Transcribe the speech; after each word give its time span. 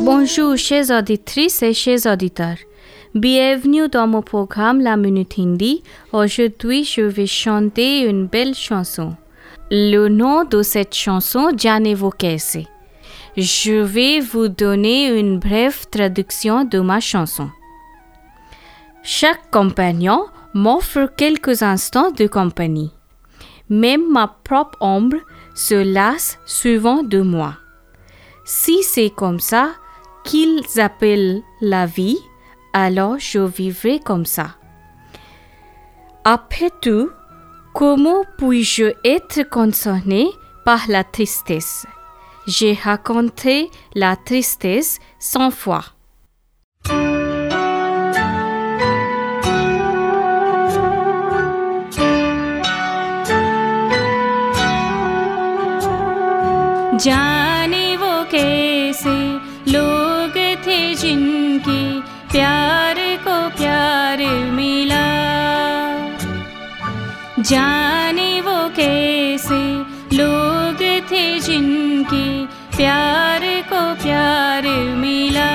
Bonjour 0.00 0.56
chers 0.56 0.90
auditrices 0.90 1.62
et 1.62 1.74
chers 1.74 2.06
auditeurs. 2.06 2.56
Bienvenue 3.14 3.88
dans 3.88 4.06
mon 4.06 4.22
programme 4.22 4.80
La 4.80 4.96
Minute 4.96 5.38
Hindi. 5.38 5.82
Aujourd'hui, 6.12 6.84
je 6.84 7.02
vais 7.02 7.26
chanter 7.26 8.00
une 8.08 8.26
belle 8.26 8.54
chanson. 8.54 9.16
Le 9.70 10.08
nom 10.08 10.44
de 10.44 10.62
cette 10.62 10.94
chanson, 10.94 11.50
Janez-vous 11.56 12.10
कैसे 12.10 12.66
Je 13.36 13.82
vais 13.82 14.20
vous 14.20 14.48
donner 14.48 15.08
une 15.08 15.38
brève 15.38 15.86
traduction 15.90 16.64
de 16.64 16.80
ma 16.80 17.00
chanson. 17.00 17.50
Chaque 19.02 19.50
compagnon 19.50 20.26
m'offre 20.54 21.10
quelques 21.16 21.62
instants 21.62 22.10
de 22.10 22.26
compagnie. 22.26 22.92
Même 23.68 24.10
ma 24.10 24.28
propre 24.44 24.76
ombre 24.80 25.18
se 25.60 25.74
lasse 25.74 26.38
souvent 26.46 27.02
de 27.02 27.20
moi. 27.20 27.56
Si 28.46 28.82
c'est 28.82 29.10
comme 29.10 29.40
ça 29.40 29.72
qu'ils 30.24 30.80
appellent 30.80 31.42
la 31.60 31.84
vie, 31.84 32.18
alors 32.72 33.18
je 33.18 33.40
vivrai 33.40 34.00
comme 34.00 34.24
ça. 34.24 34.56
Après 36.24 36.70
tout, 36.80 37.10
comment 37.74 38.24
puis-je 38.38 38.94
être 39.04 39.42
concerné 39.50 40.30
par 40.64 40.80
la 40.88 41.04
tristesse? 41.04 41.86
J'ai 42.46 42.72
raconté 42.72 43.70
la 43.94 44.16
tristesse 44.16 44.98
cent 45.18 45.50
fois. 45.50 45.84
जिनके 71.50 72.26
प्यार 72.76 73.42
को 73.70 73.80
प्यार 74.02 74.64
मिला। 74.96 75.48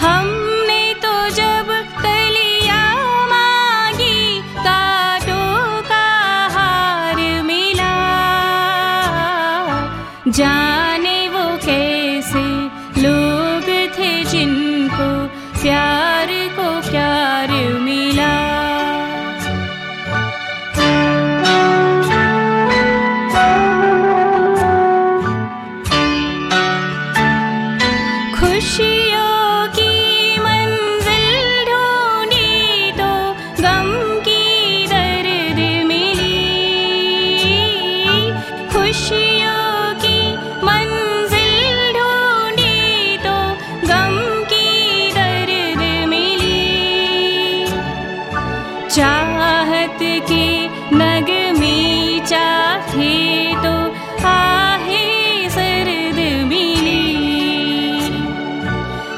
हमने 0.00 0.82
तो 1.04 1.12
जब 1.30 1.70
कलियाँ 2.00 3.28
मांगी, 3.32 4.18
कांटों 4.66 5.82
का 5.90 6.06
हार 6.56 7.20
मिला। 7.42 7.94
जाने 10.38 11.18
वो 11.28 11.46
कैसे 11.66 12.46
लोग 13.02 13.66
थे 13.98 14.12
जिनको 14.24 15.10
प्यार 15.62 15.91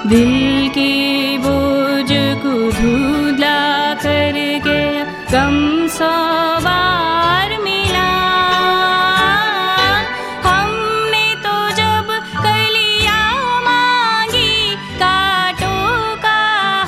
दिल 0.07 0.69
के 0.69 0.91
बोझ 1.45 2.11
को 2.43 2.53
धुला 2.73 3.61
कर 4.03 4.37
गया 4.65 5.05
गम 5.33 5.57
सौ 5.89 6.11
बार 6.65 7.57
मिला। 7.63 8.11
हमने 10.47 11.25
तो 11.47 11.55
जब 11.81 12.13
कलियां 12.37 13.63
मांगी 13.65 14.53
कांटों 15.01 16.17
का 16.27 16.39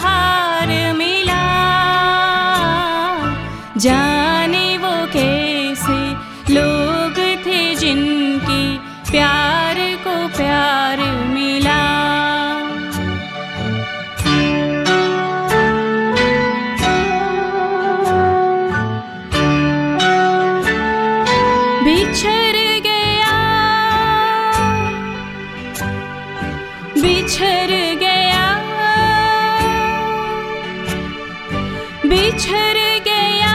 हार 0.04 0.74
मिला। 1.00 1.42
जाने 3.78 4.25
बिछड़ 21.86 22.56
गया। 22.84 23.34
बिछड़ 27.02 27.74
गया। 28.00 28.46
बिछड़ 32.06 32.78
गया 33.08 33.54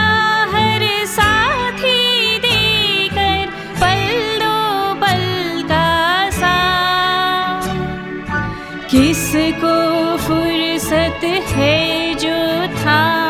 हर 0.52 0.84
साथी 1.06 2.38
देकर 2.38 3.46
पल 3.80 4.04
दो 4.42 4.54
पल 5.00 5.24
का 5.68 5.88
सा 6.30 6.56
किसको 8.90 9.74
फुर्सत 10.16 11.24
है 11.56 12.14
जो 12.14 12.38
थामे 12.78 13.21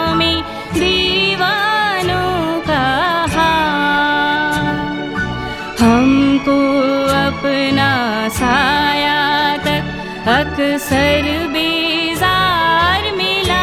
अपना 7.72 8.28
साया 8.28 9.20
तक 9.64 9.84
अक्सर 10.28 11.26
बेजार 11.52 13.04
मिला। 13.16 13.62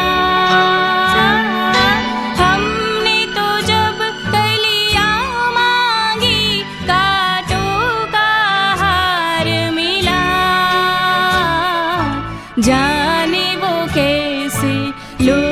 हमने 2.39 3.19
तो 3.35 3.45
जब 3.67 4.01
कलियाँ 4.33 5.51
मांगी, 5.57 6.41
कांटों 6.89 8.05
का 8.15 8.31
हार 8.81 9.47
मिला। 9.77 10.23
जाने 12.59 13.47
वो 13.61 13.75
कैसे 13.93 14.75
लोग 15.25 15.48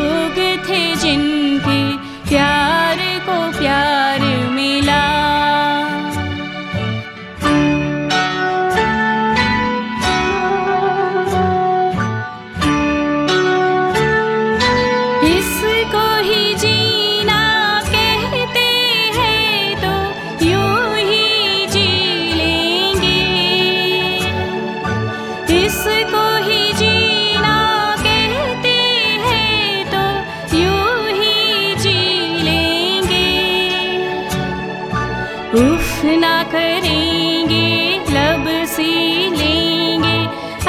करेंगे 36.51 37.67
लब 38.09 38.45
सी 38.65 38.91
लेंगे 39.35 40.17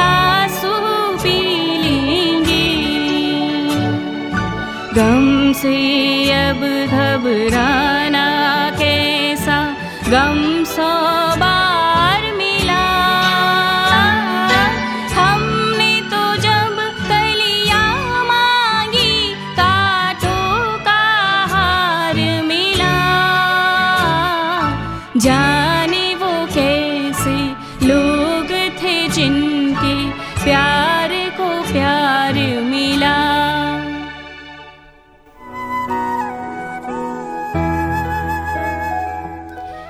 आंसू 0.02 0.72
पी 1.22 1.38
लेंगे। 1.82 2.66
गम 4.96 5.52
से 5.52 5.76
अब 6.32 6.60
घबराना 6.86 8.26
कैसा? 8.78 9.58
गम 10.08 10.38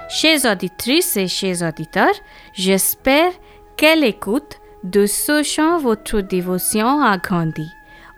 Chers 0.09 0.45
auditrices 0.45 1.17
et 1.17 1.27
chers 1.27 1.63
auditeurs, 1.63 2.15
j'espère 2.53 3.33
qu'elle 3.77 4.05
écoute 4.05 4.61
de 4.85 5.07
ce 5.07 5.43
chant 5.43 5.79
votre 5.79 6.21
dévotion 6.21 7.03
a 7.03 7.19
grandi. 7.19 7.69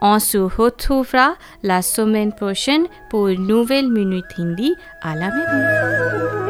On 0.02 0.19
se 0.19 0.37
retrouvera 0.37 1.37
la 1.62 1.81
semaine 1.81 2.34
prochaine 2.34 2.87
pour 3.08 3.28
une 3.28 3.46
nouvelle 3.46 3.88
Minute 3.88 4.26
Hindi 4.38 4.75
à 5.02 5.14
la 5.14 5.28
heure. 5.28 6.40